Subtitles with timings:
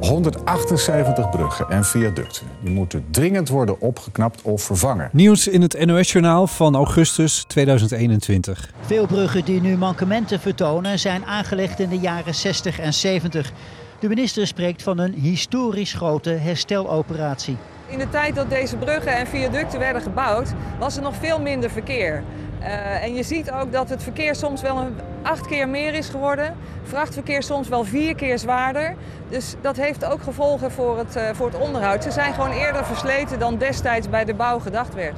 [0.00, 5.08] 178 bruggen en viaducten die moeten dringend worden opgeknapt of vervangen.
[5.12, 8.70] Nieuws in het NOS-journaal van augustus 2021.
[8.80, 13.52] Veel bruggen die nu mankementen vertonen zijn aangelegd in de jaren 60 en 70.
[13.98, 17.56] De minister spreekt van een historisch grote hersteloperatie.
[17.86, 21.70] In de tijd dat deze bruggen en viaducten werden gebouwd, was er nog veel minder
[21.70, 22.22] verkeer.
[22.60, 26.08] Uh, en je ziet ook dat het verkeer soms wel een acht keer meer is
[26.08, 26.56] geworden.
[26.82, 28.96] Vrachtverkeer soms wel vier keer zwaarder.
[29.28, 32.02] Dus dat heeft ook gevolgen voor het, uh, voor het onderhoud.
[32.02, 35.16] Ze zijn gewoon eerder versleten dan destijds bij de bouw gedacht werd.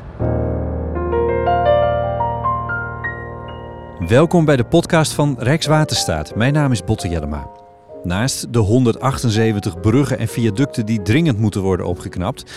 [4.08, 6.34] Welkom bij de podcast van Rijkswaterstaat.
[6.34, 7.46] Mijn naam is Botte Jellema.
[8.02, 12.52] Naast de 178 bruggen en viaducten die dringend moeten worden opgeknapt,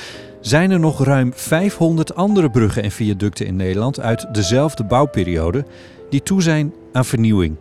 [0.47, 5.65] zijn er nog ruim 500 andere bruggen en viaducten in Nederland uit dezelfde bouwperiode
[6.09, 7.55] die toe zijn aan vernieuwing.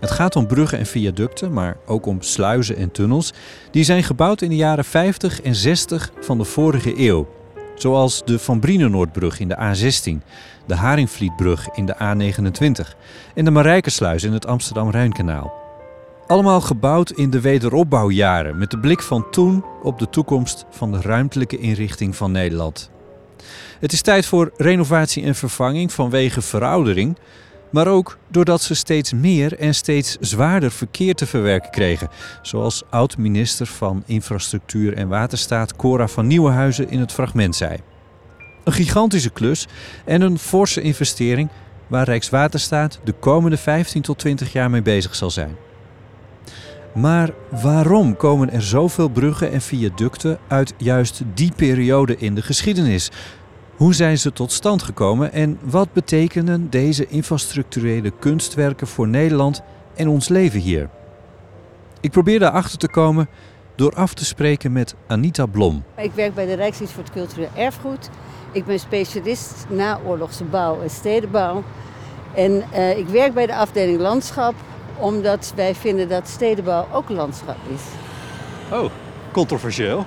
[0.00, 3.32] Het gaat om bruggen en viaducten, maar ook om sluizen en tunnels.
[3.70, 7.28] Die zijn gebouwd in de jaren 50 en 60 van de vorige eeuw.
[7.74, 10.26] Zoals de Van Brienenoordbrug in de A16,
[10.66, 12.96] de Haringvlietbrug in de A29
[13.34, 15.63] en de Marijkersluis in het Amsterdam-Rijnkanaal.
[16.26, 21.00] Allemaal gebouwd in de wederopbouwjaren met de blik van toen op de toekomst van de
[21.00, 22.90] ruimtelijke inrichting van Nederland.
[23.80, 27.16] Het is tijd voor renovatie en vervanging vanwege veroudering,
[27.70, 32.08] maar ook doordat ze steeds meer en steeds zwaarder verkeer te verwerken kregen,
[32.42, 37.76] zoals oud-minister van Infrastructuur en Waterstaat Cora van Nieuwenhuizen in het fragment zei.
[38.64, 39.66] Een gigantische klus
[40.04, 41.48] en een forse investering
[41.86, 45.56] waar Rijkswaterstaat de komende 15 tot 20 jaar mee bezig zal zijn.
[46.94, 47.30] Maar
[47.62, 53.10] waarom komen er zoveel bruggen en viaducten uit juist die periode in de geschiedenis?
[53.76, 59.62] Hoe zijn ze tot stand gekomen en wat betekenen deze infrastructurele kunstwerken voor Nederland
[59.94, 60.88] en ons leven hier?
[62.00, 63.28] Ik probeer daarachter te komen
[63.74, 65.84] door af te spreken met Anita Blom.
[65.96, 68.10] Ik werk bij de Rijksdienst voor het Cultureel Erfgoed.
[68.52, 71.62] Ik ben specialist naoorlogse bouw en stedenbouw.
[72.34, 74.54] En uh, ik werk bij de afdeling landschap
[74.98, 77.82] omdat wij vinden dat stedenbouw ook landschap is.
[78.78, 78.90] Oh,
[79.32, 80.06] controversieel.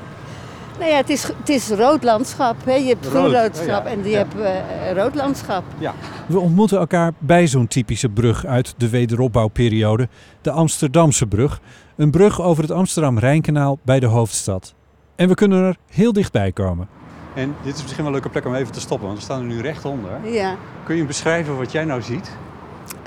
[0.80, 2.56] Nou ja, het is, het is rood landschap.
[2.66, 2.74] Hè.
[2.74, 5.64] Je hebt groen landschap oh, en je hebt uh, rood landschap.
[5.78, 5.94] Ja.
[6.28, 10.08] We ontmoeten elkaar bij zo'n typische brug uit de wederopbouwperiode,
[10.42, 11.60] de Amsterdamse brug.
[11.96, 14.74] Een brug over het Amsterdam-Rijnkanaal bij de hoofdstad.
[15.16, 16.88] En we kunnen er heel dichtbij komen.
[17.34, 19.40] En dit is misschien wel een leuke plek om even te stoppen, want we staan
[19.40, 20.32] er nu recht onder.
[20.32, 20.56] Ja.
[20.84, 22.32] Kun je beschrijven wat jij nou ziet?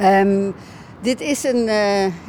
[0.00, 0.54] Um,
[1.00, 1.68] dit is een,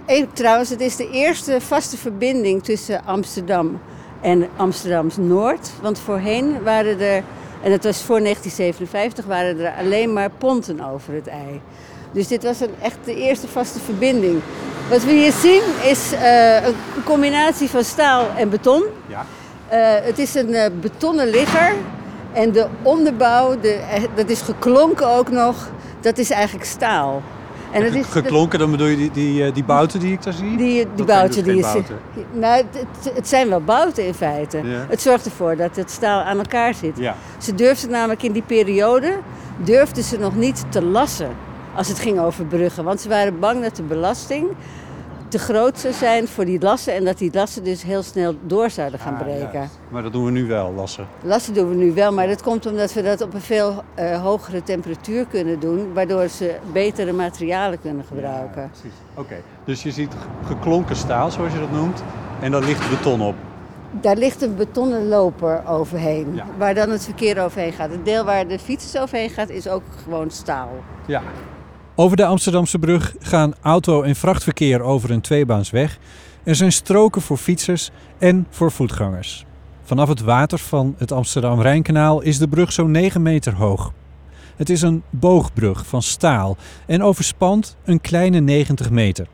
[0.08, 3.80] uh, trouwens, het is de eerste vaste verbinding tussen Amsterdam
[4.22, 5.72] en Amsterdams Noord.
[5.82, 7.24] Want voorheen waren er,
[7.64, 11.62] en het was voor 1957, waren er alleen maar ponten over het ei.
[12.12, 14.42] Dus dit was een, echt de eerste vaste verbinding.
[14.90, 18.84] Wat we hier zien is uh, een combinatie van staal en beton.
[19.08, 19.26] Ja.
[19.74, 21.74] Uh, het is een betonnen ligger.
[22.34, 23.80] En de onderbouw, de,
[24.16, 25.70] dat is geklonken ook nog,
[26.02, 27.22] dat is eigenlijk staal.
[27.72, 30.58] En is, geklonken, dan bedoel je die, die, eh, die bouten die ik daar zie?
[30.58, 31.92] Die, die bouten dus die je ziet.
[32.32, 34.62] Nou, het, het, zijn wel bouten in feite.
[34.66, 36.98] Het zorgt ervoor dat het staal aan elkaar zit.
[36.98, 37.16] Ja.
[37.38, 39.18] Ze durfden namelijk in die periode
[39.58, 41.30] durfden ze nog niet te lassen
[41.76, 42.84] als het ging over bruggen.
[42.84, 44.48] Want ze waren bang dat de belasting
[45.32, 48.70] te groot zou zijn voor die lassen en dat die lassen dus heel snel door
[48.70, 49.70] zouden gaan ah, breken.
[49.90, 51.08] Maar dat doen we nu wel, lassen?
[51.22, 54.22] Lassen doen we nu wel, maar dat komt omdat we dat op een veel uh,
[54.22, 58.62] hogere temperatuur kunnen doen, waardoor ze betere materialen kunnen gebruiken.
[58.62, 58.98] Ja, precies.
[59.14, 60.14] Oké, dus je ziet
[60.46, 62.04] geklonken staal, zoals je dat noemt,
[62.42, 63.36] en daar ligt beton op.
[63.92, 67.90] Daar ligt een betonnen loper overheen, waar dan het verkeer overheen gaat.
[67.90, 70.70] Het deel waar de fietsers overheen gaat is ook gewoon staal.
[71.06, 71.22] Ja,
[71.96, 76.00] over de Amsterdamse brug gaan auto- en vrachtverkeer over een tweebaansweg.
[76.44, 79.46] Er zijn stroken voor fietsers en voor voetgangers.
[79.84, 83.94] Vanaf het water van het Amsterdam-Rijnkanaal is de brug zo'n 9 meter hoog.
[84.56, 89.28] Het is een boogbrug van staal en overspant een kleine 90 meter.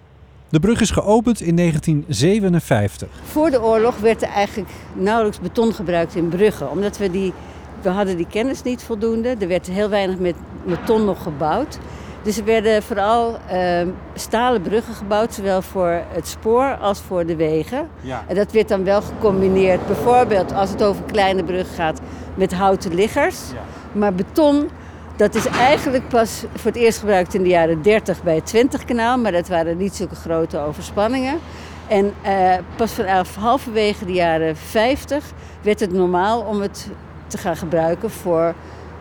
[0.49, 3.07] De brug is geopend in 1957.
[3.23, 7.33] Voor de oorlog werd er eigenlijk nauwelijks beton gebruikt in bruggen, omdat we die
[7.81, 9.35] we hadden die kennis niet voldoende.
[9.39, 11.79] Er werd heel weinig met beton nog gebouwd.
[12.27, 13.81] Dus er werden vooral uh,
[14.13, 17.89] stalen bruggen gebouwd, zowel voor het spoor als voor de wegen.
[18.01, 18.23] Ja.
[18.27, 21.99] En dat werd dan wel gecombineerd, bijvoorbeeld als het over kleine bruggen gaat,
[22.35, 23.37] met houten liggers.
[23.53, 23.61] Ja.
[23.91, 24.69] Maar beton,
[25.15, 28.85] dat is eigenlijk pas voor het eerst gebruikt in de jaren 30 bij het 20
[28.85, 31.39] kanaal, maar dat waren niet zulke grote overspanningen.
[31.87, 35.23] En uh, pas vanaf halverwege de jaren 50
[35.61, 36.89] werd het normaal om het
[37.27, 38.53] te gaan gebruiken voor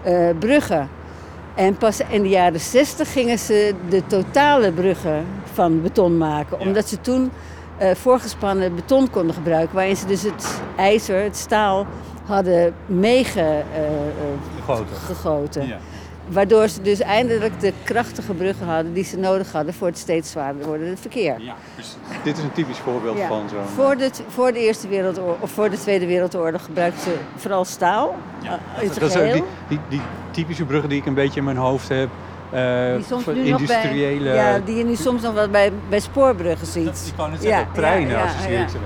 [0.06, 0.95] uh, bruggen.
[1.56, 6.60] En pas in de jaren 60 gingen ze de totale bruggen van beton maken.
[6.60, 7.30] Omdat ze toen
[7.78, 9.74] eh, voorgespannen beton konden gebruiken.
[9.74, 11.86] Waarin ze dus het ijzer, het staal,
[12.24, 13.66] hadden meegegoten.
[15.06, 15.66] gegoten.
[15.66, 15.78] Ja.
[16.28, 20.30] Waardoor ze dus eindelijk de krachtige bruggen hadden die ze nodig hadden voor het steeds
[20.30, 21.34] zwaarder wordende verkeer.
[21.40, 21.96] Ja, precies.
[22.22, 23.28] Dit is een typisch voorbeeld Ja.
[23.28, 23.64] van zo'n...
[23.74, 28.16] Voor de, voor de Eerste Wereldoorlog of voor de Tweede Wereldoorlog gebruikten ze vooral staal.
[28.42, 30.00] Ja, eh, dat, dat is ook die, die, die
[30.30, 32.08] typische bruggen die ik een beetje in mijn hoofd heb.
[32.52, 34.34] eh, Die soms nu nog bij, industriële...
[34.34, 37.04] ja, die je nu soms nog wel bij, bij spoorbruggen ziet.
[37.06, 38.24] Ik kan het zeggen, treinen ja.
[38.24, 38.30] ik
[38.68, 38.78] ze.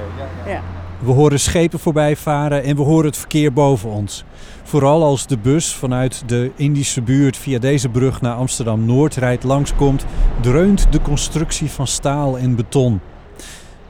[0.45, 0.61] Ja, ja.
[1.01, 4.25] We horen schepen voorbij varen en we horen het verkeer boven ons.
[4.63, 10.05] Vooral als de bus vanuit de Indische buurt via deze brug naar Amsterdam-Noord rijdt langskomt,
[10.41, 13.01] dreunt de constructie van staal en beton.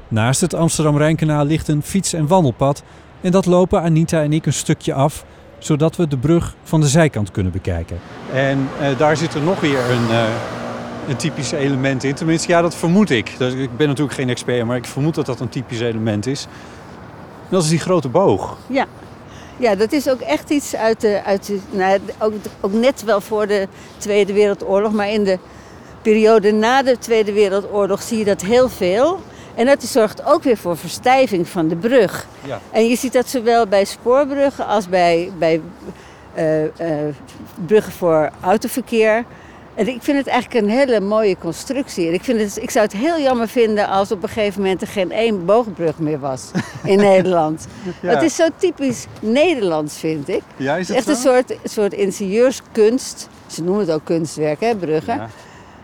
[0.09, 2.83] Naast het Amsterdam-Rijnkanaal ligt een fiets- en wandelpad
[3.21, 5.25] en dat lopen Anita en ik een stukje af,
[5.59, 7.99] zodat we de brug van de zijkant kunnen bekijken.
[8.33, 10.25] En eh, daar zit er nog weer een, eh,
[11.09, 12.15] een typisch element in.
[12.15, 13.29] Tenminste, ja, dat vermoed ik.
[13.39, 16.47] Ik ben natuurlijk geen expert, maar ik vermoed dat dat een typisch element is.
[17.51, 18.57] Dat is die grote boog.
[18.67, 18.87] Ja.
[19.57, 21.21] ja, dat is ook echt iets uit de.
[21.25, 25.39] Uit de nou, ook, ook net wel voor de Tweede Wereldoorlog, maar in de
[26.03, 29.21] periode na de Tweede Wereldoorlog zie je dat heel veel.
[29.55, 32.27] En dat zorgt ook weer voor verstijving van de brug.
[32.47, 32.61] Ja.
[32.71, 35.61] En je ziet dat zowel bij spoorbruggen als bij, bij
[36.35, 37.15] eh, eh,
[37.67, 39.25] bruggen voor autoverkeer.
[39.81, 42.13] En ik vind het eigenlijk een hele mooie constructie.
[42.13, 44.89] Ik, vind het, ik zou het heel jammer vinden als op een gegeven moment er
[44.89, 46.51] geen één boogbrug meer was
[46.85, 47.67] in Nederland.
[48.03, 48.09] Ja.
[48.09, 50.43] Het is zo typisch Nederlands, vind ik.
[50.57, 53.29] Ja, is Het is echt een soort, soort ingenieurskunst.
[53.47, 55.17] Ze noemen het ook kunstwerk, hè, bruggen.
[55.17, 55.29] Ja.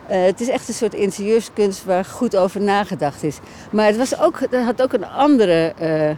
[0.07, 3.39] Eh, het is echt een soort ingenieurskunst waar goed over nagedacht is.
[3.71, 6.11] Maar het, was ook, het had ook een andere eh,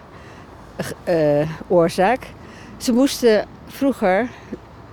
[1.41, 2.27] eh, oorzaak.
[2.77, 4.29] Ze moesten vroeger,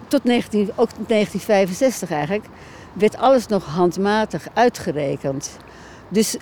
[0.07, 2.45] tot 19, ook tot 1965 eigenlijk,
[2.93, 5.57] werd alles nog handmatig uitgerekend.
[6.09, 6.37] Dus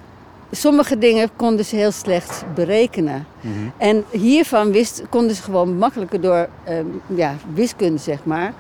[0.52, 3.26] sommige dingen konden ze heel slecht berekenen.
[3.42, 3.54] Mhm.
[3.78, 8.54] En hiervan wist, konden ze gewoon makkelijker door ehm, ja, wiskunde, zeg maar,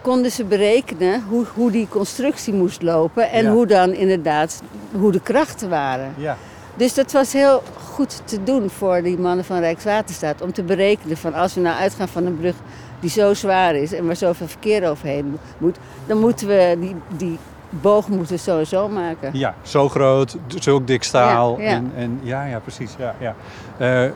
[0.00, 3.50] konden ze berekenen hoe, hoe die constructie moest lopen en Ja.
[3.52, 4.62] hoe dan inderdaad,
[4.92, 6.14] hoe de krachten waren.
[6.16, 6.36] Ja.
[6.76, 10.42] Dus dat was heel goed te doen voor die mannen van Rijkswaterstaat.
[10.42, 12.54] Om te berekenen van als we nou uitgaan van een brug
[13.00, 15.76] die zo zwaar is en waar zoveel verkeer overheen moet,
[16.06, 17.38] dan moeten we die, die
[17.70, 19.30] boog moeten we zo maken.
[19.38, 21.60] ja, zo groot, zo dik staal.
[21.60, 21.70] Ja, ja.
[21.70, 22.94] En, en, ja, ja, precies.
[22.98, 23.34] Ja, ja.
[23.78, 24.10] Eh,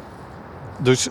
[0.79, 1.09] dus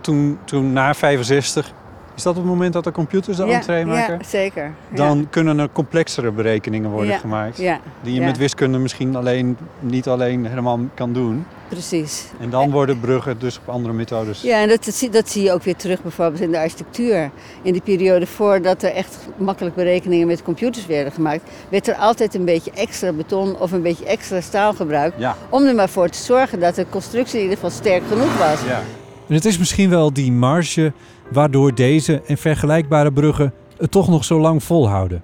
[0.00, 1.72] toen, toen na 65,
[2.14, 4.18] is dat het moment dat de computers de entree maken?
[4.18, 4.62] ja, zeker.
[4.88, 4.96] Ja.
[4.96, 7.56] Dan kunnen er complexere berekeningen worden Ja, gemaakt.
[7.58, 11.46] Ja, Die je ja, met wiskunde misschien alleen, niet alleen helemaal kan doen.
[11.68, 12.24] precies.
[12.40, 14.40] En dan worden bruggen dus op andere methodes.
[14.42, 17.30] Ja, en dat, dat, zie, dat zie je ook weer terug bijvoorbeeld in de architectuur.
[17.62, 22.34] In de periode voordat er echt makkelijk berekeningen met computers werden gemaakt, werd er altijd
[22.34, 25.18] een beetje extra beton of een beetje extra staal gebruikt.
[25.18, 25.36] Ja.
[25.48, 28.60] Om er maar voor te zorgen dat de constructie in ieder geval sterk genoeg was.
[28.68, 28.80] Ja.
[29.28, 30.92] En het is misschien wel die marge
[31.32, 35.22] waardoor deze en vergelijkbare bruggen het toch nog zo lang volhouden.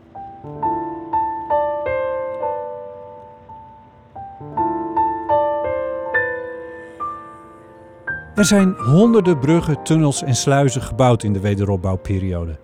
[8.35, 12.59] Er zijn honderden bruggen, tunnels en sluizen gebouwd in de wederopbouwperiode.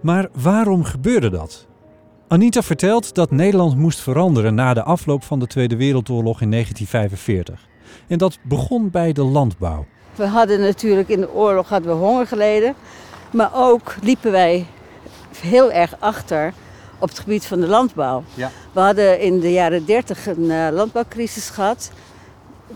[0.00, 1.66] Maar waarom gebeurde dat?
[2.28, 7.68] Anita vertelt dat Nederland moest veranderen na de afloop van de Tweede Wereldoorlog in 1945.
[8.08, 9.86] En dat begon bij de landbouw.
[10.14, 12.74] We hadden natuurlijk in de oorlog hadden we honger geleden.
[13.30, 14.66] Maar ook liepen wij
[15.40, 16.52] heel erg achter
[16.98, 18.24] op het gebied van de landbouw.
[18.34, 18.50] Ja.
[18.72, 21.90] We hadden in de jaren 30 een eh, landbouwcrisis gehad.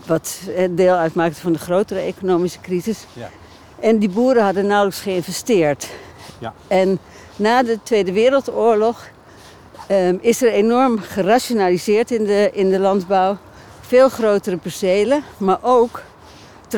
[0.05, 3.05] Wat een deel uitmaakte van de grotere economische crisis.
[3.13, 3.29] Ja.
[3.79, 5.89] En die boeren hadden nauwelijks geïnvesteerd.
[6.39, 6.53] Ja.
[6.67, 6.99] En
[7.35, 9.07] na de Tweede Wereldoorlog
[9.87, 13.37] ehm, is er enorm gerationaliseerd in de, in de landbouw.
[13.81, 16.01] Veel grotere percelen, maar ook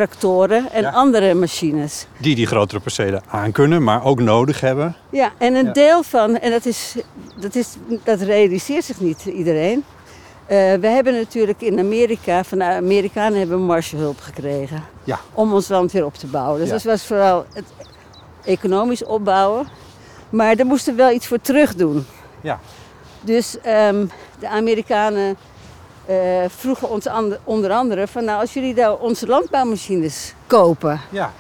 [0.02, 0.90] tractoren en Ja.
[0.92, 2.06] andere machines.
[2.18, 4.96] Die die grotere percelen aankunnen, maar ook nodig hebben.
[5.10, 5.72] Ja, en een Ja.
[5.72, 6.96] deel van, en dat, is,
[7.40, 9.84] dat, is, dat realiseert zich niet iedereen.
[10.46, 14.84] Eh, we hebben natuurlijk in Amerika, van de Amerikanen hebben we Marshallhulp gekregen.
[15.04, 15.20] Ja.
[15.34, 16.60] Om ons land weer op te bouwen.
[16.60, 17.66] Dus dat was vooral het
[18.46, 19.68] economisch opbouwen.
[20.30, 22.06] Maar daar moesten we wel iets voor terug doen.
[22.42, 22.60] Ja.
[23.22, 24.06] Dus ehm,
[24.40, 25.38] de Amerikanen
[26.08, 26.16] eh,
[26.48, 27.08] vroegen ons
[27.44, 31.00] onder andere van nou als jullie nou onze landbouwmachines kopen.
[31.10, 31.32] Ja.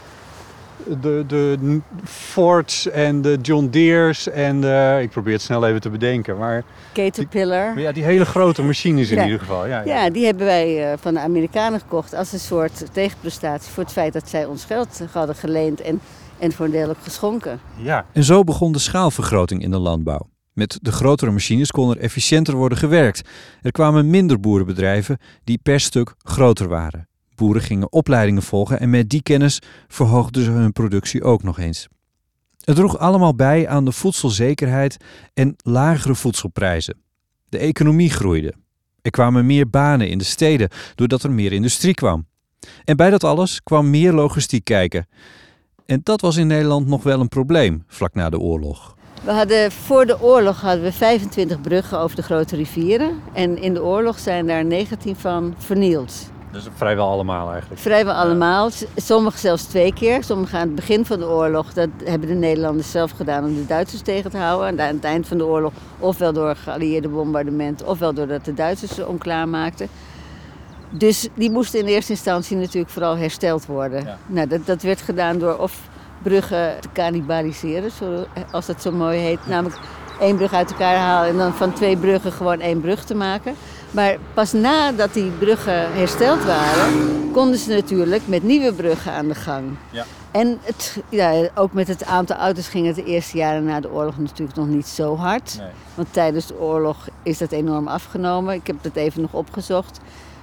[1.01, 5.89] De, de Fords en de John Deere's en de, ik probeer het snel even te
[5.89, 7.73] bedenken, maar, Caterpillar.
[7.73, 9.23] maar ja, die hele grote machines in Ja.
[9.23, 9.67] ieder geval.
[9.67, 10.03] Ja, ja.
[10.03, 13.91] Ja, die hebben wij eh, van de Amerikanen gekocht als een soort tegenprestatie voor het
[13.91, 15.99] feit dat zij ons geld hadden geleend en,
[16.37, 17.59] en voor een deel ook geschonken.
[17.75, 18.05] ja.
[18.13, 20.27] En zo begon de schaalvergroting in de landbouw.
[20.57, 23.21] Met de grotere machines kon er efficiënter worden gewerkt.
[23.61, 27.07] Er kwamen minder boerenbedrijven die per stuk groter waren.
[27.35, 31.87] Boeren gingen opleidingen volgen en met die kennis verhoogden ze hun productie ook nog eens.
[32.63, 34.97] Het droeg allemaal bij aan de voedselzekerheid
[35.33, 36.97] en lagere voedselprijzen.
[37.49, 38.53] De economie groeide.
[39.01, 42.27] Er kwamen meer banen in de steden doordat er meer industrie kwam.
[42.83, 45.07] En bij dat alles kwam meer logistiek kijken.
[45.85, 48.96] En dat was in Nederland nog wel een probleem vlak na de oorlog.
[49.23, 53.21] We hadden, voor de oorlog hadden we 25 bruggen over de grote rivieren.
[53.33, 56.29] En in de oorlog zijn daar 19 van vernield.
[56.51, 57.81] Dus vrijwel allemaal eigenlijk.
[57.81, 58.69] Vrijwel allemaal.
[58.95, 60.23] Sommige zelfs twee keer.
[60.23, 61.73] Sommige aan het begin van de oorlog.
[61.73, 64.67] Dat hebben de Nederlanders zelf gedaan om de Duitsers tegen te houden.
[64.67, 67.83] En aan het eind van de oorlog ofwel door geallieerde bombardement...
[67.83, 69.87] ofwel doordat de Duitsers ze onklaar maakten.
[70.89, 74.03] Dus die moesten in eerste instantie natuurlijk vooral hersteld worden.
[74.03, 74.17] Ja.
[74.25, 75.81] Nou, dat, dat werd gedaan door of
[76.21, 77.91] bruggen te cannibaliseren,
[78.51, 79.47] als dat zo mooi heet.
[79.47, 79.79] Namelijk
[80.19, 83.55] één brug uit elkaar halen en dan van twee bruggen gewoon één brug te maken.
[83.91, 89.35] Maar pas nadat die bruggen hersteld waren, konden ze natuurlijk met nieuwe bruggen aan de
[89.35, 89.65] gang.
[89.89, 90.05] Ja.
[90.31, 93.91] En het, ja, ook met het aantal auto's ging het de eerste jaren na de
[93.91, 95.55] oorlog natuurlijk nog niet zo hard.
[95.59, 95.69] Nee.
[95.95, 98.53] Want tijdens de oorlog is dat enorm afgenomen.
[98.53, 99.99] Ik heb dat even nog opgezocht.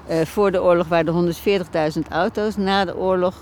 [0.07, 2.57] Eh, voor de oorlog waren er 140.000 auto's.
[2.57, 3.35] Na de oorlog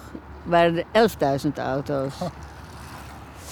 [0.43, 1.11] waren er
[1.45, 2.13] 11.000 auto's.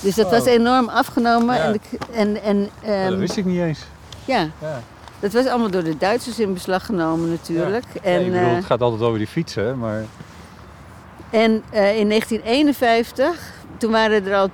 [0.01, 1.55] Dus dat was enorm afgenomen.
[1.57, 1.63] Ja.
[1.65, 3.81] En, de- en, en, ehm, ik niet eens.
[4.25, 4.81] ja, Ja.
[5.21, 7.85] dat was allemaal door de Duitsers in beslag genomen natuurlijk.
[8.03, 10.05] En, eh, het gaat altijd over die fietsen, maar...
[11.31, 14.49] En eh, in 1951, toen waren er al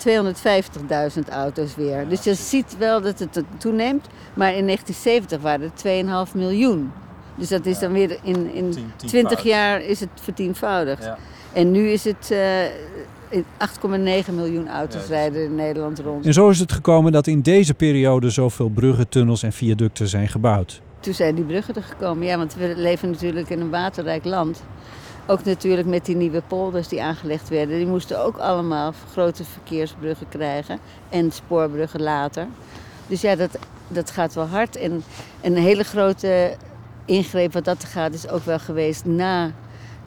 [1.15, 2.09] 250.000 auto's weer.
[2.09, 4.07] dus je ziet wel dat het toeneemt.
[4.35, 6.93] Maar in 1970 waren het 2,5 miljoen.
[7.35, 9.43] Dus dat is dan weer in, in Tien- 20 tienvoudigd.
[9.43, 11.11] jaar is het vertienvoudigd.
[11.57, 12.65] En nu is het eh,
[13.29, 13.45] in
[14.29, 16.27] 8,9 miljoen auto's rijden in Nederland rond.
[16.27, 20.29] En zo is het gekomen dat in deze periode zoveel bruggen, tunnels en viaducten zijn
[20.29, 20.81] gebouwd.
[21.01, 22.27] Toen zijn die bruggen er gekomen.
[22.27, 24.63] Ja, want we leven natuurlijk in een waterrijk land.
[25.27, 27.77] Ook natuurlijk met die nieuwe polders die aangelegd werden.
[27.77, 30.79] Die moesten ook allemaal grote verkeersbruggen krijgen.
[31.09, 32.47] En spoorbruggen later.
[33.07, 33.59] Dus ja, dat,
[33.89, 34.77] dat gaat wel hard.
[34.77, 35.03] En
[35.41, 36.57] een hele grote
[37.05, 39.53] ingreep wat dat gaat is ook wel geweest na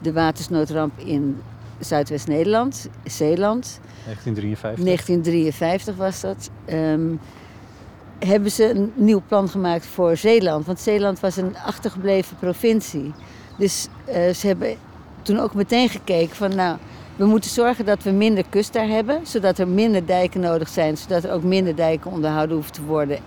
[0.02, 1.40] de watersnoodramp in
[1.78, 3.80] Zuidwest-Nederland, Zeeland.
[4.04, 4.84] 1953.
[4.84, 6.50] 1953 was dat.
[6.64, 7.14] ehm,
[8.18, 10.66] hebben ze een nieuw plan gemaakt voor Zeeland.
[10.66, 13.12] Want Zeeland was een achtergebleven provincie.
[13.58, 14.76] Dus eh, ze hebben
[15.22, 16.76] toen ook meteen gekeken van nou,
[17.16, 19.20] we moeten zorgen dat we minder kust daar hebben.
[19.26, 20.96] Zodat er minder dijken nodig zijn.
[20.96, 23.18] Zodat er ook minder dijken onderhouden hoeven te worden.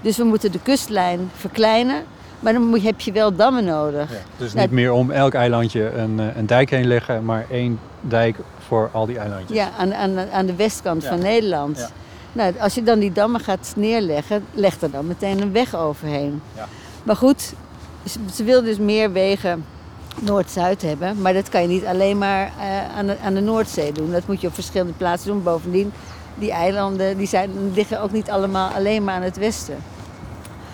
[0.00, 2.02] Dus we moeten de kustlijn verkleinen.
[2.40, 4.10] Maar dan moet, heb je wel dammen nodig.
[4.10, 4.60] Ja, dus Ja.
[4.60, 8.88] niet meer om elk eilandje een, eh, een dijk heen leggen, maar één dijk voor
[8.92, 9.56] al die eilandjes.
[9.56, 11.08] Ja, aan, aan, aan de westkant Ja.
[11.08, 11.78] van Nederland.
[11.78, 11.88] Ja.
[12.32, 16.42] Nou, als je dan die dammen gaat neerleggen, leg er dan meteen een weg overheen.
[16.56, 16.66] Ja.
[17.02, 17.52] Maar goed,
[18.06, 19.64] ze, ze wil dus meer wegen
[20.20, 21.20] Noord-Zuid hebben.
[21.20, 24.10] Maar dat kan je niet alleen maar eh, aan, de, aan de Noordzee doen.
[24.10, 25.42] Dat moet je op verschillende plaatsen doen.
[25.42, 25.92] Bovendien,
[26.34, 29.76] die eilanden die zijn, liggen ook niet allemaal alleen maar aan het westen.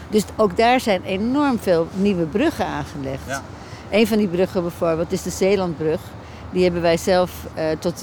[0.08, 3.26] Dus ook daar zijn enorm veel nieuwe bruggen aangelegd.
[3.26, 3.42] Ja.
[3.90, 6.00] Een van die bruggen bijvoorbeeld is de Zeelandbrug.
[6.50, 8.02] Die hebben wij zelf eh, tot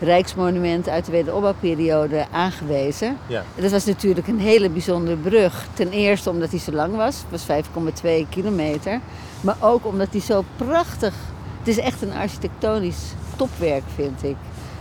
[0.00, 3.18] Rijksmonument uit de wederopbouwperiode aangewezen.
[3.26, 3.44] Ja.
[3.54, 5.66] Dat was natuurlijk een hele bijzondere brug.
[5.74, 7.64] Ten eerste omdat hij zo lang was, het was
[8.02, 9.00] 5,2 kilometer.
[9.40, 11.14] Maar ook omdat hij zo prachtig...
[11.58, 14.36] Het is echt een architectonisch topwerk, vind ik.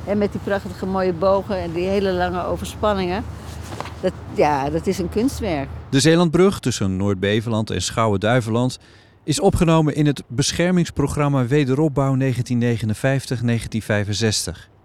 [0.06, 3.24] En met die prachtige mooie bogen en die hele lange overspanningen.
[4.04, 5.68] Dat, ja, dat is een kunstwerk.
[5.90, 8.80] De Zeelandbrug tussen Noord-Beveland en Schouwen-Duiveland
[9.24, 12.22] is opgenomen in het beschermingsprogramma Wederopbouw 1959-1965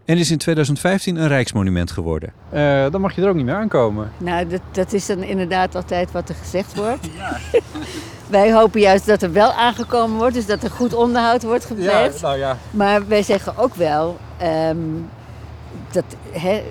[0.04, 2.32] en is in 2015 een rijksmonument geworden.
[2.50, 4.12] Eh, dan mag je er ook niet meer aankomen.
[4.18, 7.08] Nou, dat, dat is dan inderdaad altijd wat er gezegd wordt.
[8.26, 12.20] Wij hopen juist dat er wel aangekomen wordt, dus dat er goed onderhoud wordt gepleegd.
[12.20, 12.58] nou ja.
[12.70, 14.78] Maar wij zeggen ook wel ehm,
[15.90, 16.62] dat hè,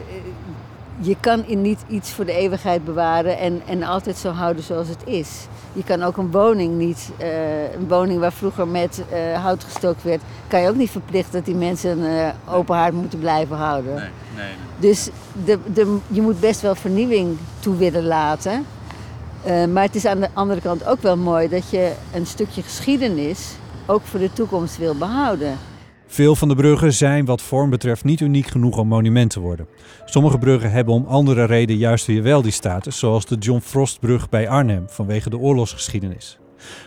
[1.00, 4.88] je kan in niet iets voor de eeuwigheid bewaren en, en altijd zo houden zoals
[4.88, 5.48] het is.
[5.74, 10.04] Je kan ook een woning niet, eh, een woning waar vroeger met eh, hout gestookt
[10.04, 13.56] werd, kan je ook niet verplichten dat die mensen een eh, open haard moeten blijven
[13.56, 13.94] houden.
[13.94, 14.54] nee, nee.
[14.80, 15.10] Dus
[15.46, 18.66] de, de, je moet best wel vernieuwing toe willen laten.
[19.74, 23.52] Maar het is aan de andere kant ook wel mooi dat je een stukje geschiedenis
[23.86, 25.58] ook voor de toekomst wil behouden.
[26.08, 29.68] Veel van de bruggen zijn wat vorm betreft niet uniek genoeg om monument te worden.
[30.06, 34.30] Sommige bruggen hebben om andere reden juist weer wel die status, zoals de John Frostbrug
[34.30, 36.40] bij Arnhem vanwege de oorlogsgeschiedenis.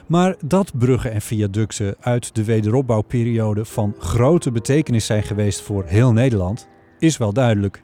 [0.06, 6.12] Maar dat bruggen en viaducten uit de wederopbouwperiode van grote betekenis zijn geweest voor heel
[6.12, 7.80] Nederland, is wel duidelijk.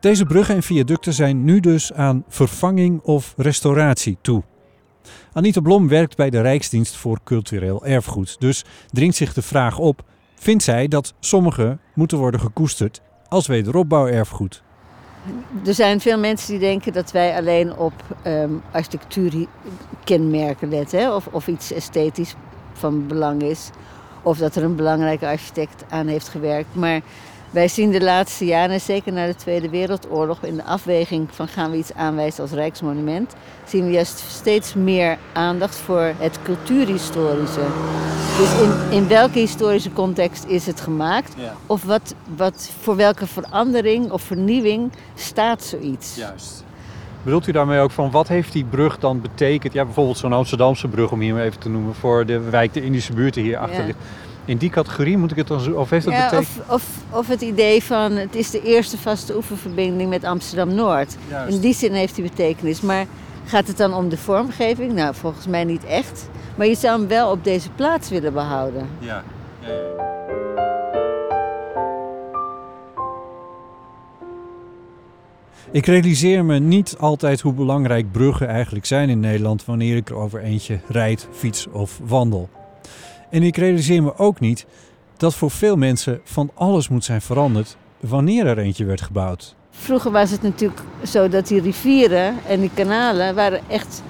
[0.00, 4.42] Deze bruggen en viaducten zijn nu dus aan vervanging of restauratie toe.
[5.32, 10.02] Anita Blom werkt bij de Rijksdienst voor Cultureel Erfgoed, dus dringt zich de vraag op:
[10.34, 14.62] vindt zij dat sommige moeten worden gekoesterd als wederopbouwerfgoed?
[15.66, 17.92] Er zijn veel mensen die denken dat wij alleen op
[18.26, 21.14] um, architectuurkenmerken letten?
[21.14, 22.34] Of, of iets esthetisch
[22.72, 23.70] van belang is,
[24.22, 26.74] of dat er een belangrijke architect aan heeft gewerkt.
[26.74, 27.00] Maar
[27.50, 31.70] wij zien de laatste jaren, zeker na de Tweede Wereldoorlog, in de afweging van gaan
[31.70, 33.34] we iets aanwijzen als Rijksmonument,
[33.66, 37.66] zien we juist steeds meer aandacht voor het cultuurhistorische.
[38.38, 41.34] Dus in, in welke historische context is het gemaakt?
[41.66, 46.16] Of wat, wat, voor welke verandering of vernieuwing staat zoiets?
[46.16, 46.64] Juist.
[47.22, 49.72] Bedoelt u daarmee ook van wat heeft die brug dan betekend?
[49.72, 52.84] Ja, bijvoorbeeld zo'n Amsterdamse brug, om hier maar even te noemen, voor de wijk, de
[52.84, 53.98] Indische buurten hier achter ligt
[54.48, 56.58] in die categorie moet ik het dan zo, of heeft dat ja, betekend?
[56.58, 61.16] Of, of, of, het idee van het is de eerste vaste oefenverbinding met Amsterdam-Noord.
[61.48, 62.80] In die zin heeft die betekenis.
[62.80, 63.06] Maar
[63.44, 64.92] gaat het dan om de vormgeving?
[64.92, 66.28] Nou, volgens mij niet echt.
[66.56, 68.88] Maar je zou hem wel op deze plaats willen behouden.
[68.98, 69.22] Ja.
[69.60, 70.06] ja, ja.
[75.70, 80.14] Ik realiseer me niet altijd hoe belangrijk bruggen eigenlijk zijn in Nederland wanneer ik er
[80.14, 82.48] over eentje rijd, fiets of wandel.
[83.30, 84.66] En ik realiseer me ook niet
[85.16, 89.54] dat voor veel mensen van alles moet zijn veranderd wanneer er eentje werd gebouwd.
[89.70, 94.02] Vroeger was het natuurlijk zo dat die rivieren en die kanalen waren echt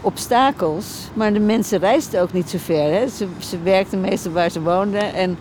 [0.00, 0.86] obstakels.
[1.14, 2.92] Maar de mensen reisden ook niet zo ver.
[2.92, 3.08] Hè?
[3.08, 5.14] Ze, ze werkten meestal waar ze woonden.
[5.14, 5.38] En,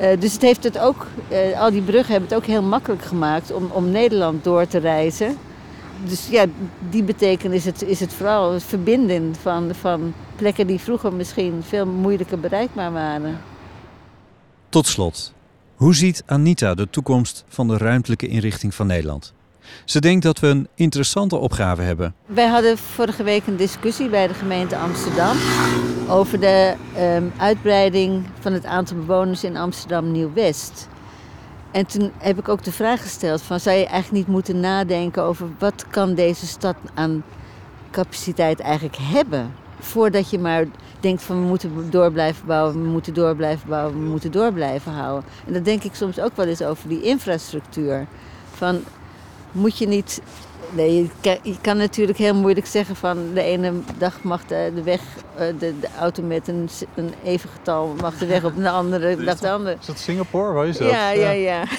[0.00, 3.02] uh, dus het heeft het ook, uh, al die bruggen hebben het ook heel makkelijk
[3.02, 5.36] gemaakt om, om Nederland door te reizen.
[6.04, 6.44] Dus ja,
[6.90, 11.62] die betekenis is het, is het vooral het verbinden van, van plekken die vroeger misschien
[11.62, 13.40] veel moeilijker bereikbaar waren.
[14.68, 15.32] Tot slot,
[15.74, 19.32] hoe ziet Anita de toekomst van de ruimtelijke inrichting van Nederland?
[19.84, 22.14] Ze denkt dat we een interessante opgave hebben.
[22.26, 25.36] Wij hadden vorige week een discussie bij de gemeente Amsterdam
[26.08, 30.88] over de ehm, uitbreiding van het aantal bewoners in Amsterdam Nieuw-West.
[31.70, 35.22] En toen heb ik ook de vraag gesteld: van, zou je eigenlijk niet moeten nadenken
[35.22, 37.22] over wat kan deze stad aan
[37.90, 39.54] capaciteit eigenlijk hebben?
[39.80, 40.64] Voordat je maar
[41.00, 44.52] denkt van we moeten door blijven bouwen, we moeten door blijven bouwen, we moeten door
[44.52, 45.30] blijven houden.
[45.46, 48.06] En dat denk ik soms ook wel eens over die infrastructuur.
[48.50, 48.80] Van
[49.52, 50.20] moet je niet
[50.72, 51.10] Nee,
[51.42, 55.00] je kan, natuurlijk heel moeilijk zeggen van de ene dag mag de, de weg,
[55.36, 59.24] eh, de, de, auto met een, een even getal mag de weg op de andere
[59.24, 59.76] dag de andere.
[59.80, 60.52] Is dat Singapore?
[60.52, 60.90] Waar is dat?
[60.90, 61.64] Ja, ja, ja.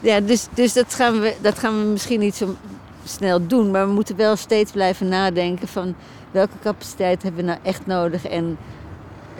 [0.00, 2.56] Ja, dus, dus dat, gaan we, dat gaan we misschien niet zo
[3.04, 3.70] snel doen.
[3.70, 5.94] Maar we moeten wel steeds blijven nadenken van
[6.30, 8.58] welke capaciteit hebben we nou echt nodig en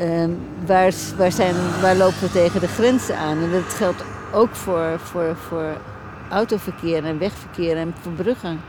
[0.01, 3.39] um, waar, waar, zijn, waar lopen we tegen de grenzen aan.
[3.43, 4.03] En dat geldt
[4.33, 5.81] ook voor, voor, voor
[6.31, 8.61] autoverkeer en wegverkeer en verbruggen.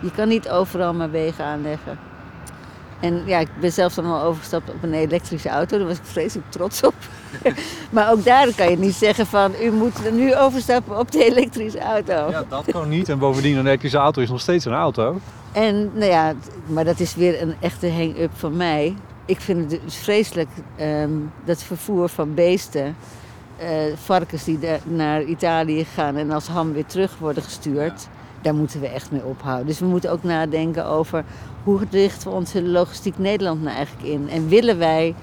[0.00, 1.98] Je kan niet overal maar wegen aanleggen.
[3.00, 5.78] En ja, ik ben zelfs dan al overgestapt op een elektrische auto.
[5.78, 6.94] Daar was ik vreselijk trots op.
[7.90, 9.52] maar ook daar kan je niet zeggen van...
[9.62, 12.30] u moet nu overstappen op de elektrische auto.
[12.30, 13.08] Ja, dat kan niet.
[13.08, 15.20] En bovendien, een elektrische auto is nog steeds een auto.
[15.52, 16.34] En nou ja,
[16.66, 18.94] maar dat is weer een echte hang-up van mij.
[19.24, 20.48] Ik vind het dus vreselijk
[20.80, 22.96] um, dat vervoer van beesten
[23.60, 28.08] uh, varkens die naar Italië gaan en als ham weer terug worden gestuurd.
[28.40, 29.66] Daar moeten we echt mee ophouden.
[29.66, 31.24] Dus we moeten ook nadenken over
[31.62, 34.28] hoe richten we onze logistiek Nederland nou eigenlijk in?
[34.28, 35.14] En willen wij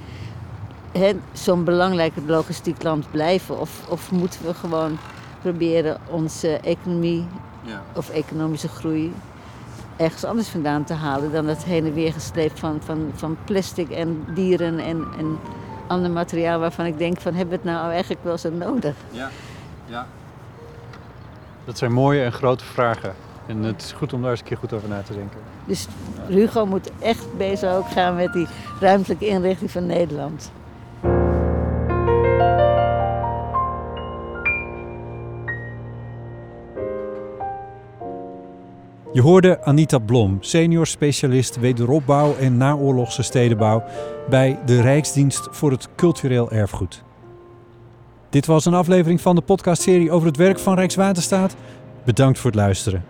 [1.31, 3.59] zo'n belangrijk logistiek land blijven?
[3.59, 4.97] Of, of moeten we gewoon
[5.41, 7.25] proberen onze economie
[7.63, 7.83] ja.
[7.95, 9.13] of economische groei
[9.99, 13.89] ergens anders vandaan te halen dan het heen en weer gesleept van, van, van plastic
[13.89, 15.37] en dieren en, en
[15.89, 18.95] ander materiaal waarvan ik denk van hebben we het nou eigenlijk wel zo nodig?
[19.11, 19.29] Ja,
[19.85, 20.07] ja.
[21.65, 23.15] Dat zijn mooie en grote vragen.
[23.45, 25.39] En het is goed om daar eens een keer goed over na te denken.
[25.65, 25.87] Dus
[26.27, 28.47] Hugo moet echt bezig ook gaan met die
[28.79, 30.51] ruimtelijke inrichting van Nederland.
[39.13, 43.83] Je hoorde Anita Blom, senior specialist wederopbouw en naoorlogse stedenbouw
[44.29, 47.03] bij de Rijksdienst voor het Cultureel Erfgoed.
[48.29, 51.55] Dit was een aflevering van de podcastserie over het werk van Rijkswaterstaat.
[52.05, 53.03] Bedankt voor het luisteren.